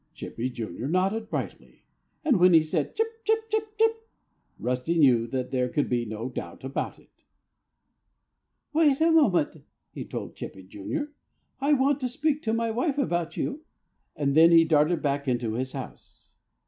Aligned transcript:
Chippy, 0.15 0.49
Jr., 0.49 0.87
nodded 0.87 1.29
brightly. 1.29 1.83
And 2.25 2.37
when 2.39 2.55
he 2.55 2.63
said, 2.63 2.95
"Chip, 2.95 3.23
chip, 3.23 3.51
chip, 3.51 3.77
chip," 3.77 4.09
Rusty 4.57 4.97
knew 4.97 5.27
that 5.27 5.51
there 5.51 5.69
could 5.69 5.89
be 5.89 6.05
no 6.05 6.27
doubt 6.27 6.63
about 6.63 6.97
it. 6.97 7.23
"Wait 8.73 8.87
just 8.97 9.01
a 9.01 9.11
moment!" 9.11 9.57
he 9.93 10.03
told 10.03 10.35
Chippy, 10.35 10.63
Jr. 10.63 11.11
"I 11.59 11.73
want 11.73 11.99
to 11.99 12.09
speak 12.09 12.41
to 12.41 12.51
my 12.51 12.71
wife 12.71 12.97
about 12.97 13.37
you." 13.37 13.63
And 14.15 14.33
then 14.33 14.51
he 14.51 14.63
darted 14.65 15.03
back 15.03 15.27
into 15.27 15.53
his 15.53 15.73
house. 15.73 16.25